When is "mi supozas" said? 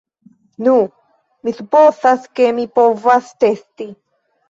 1.45-2.27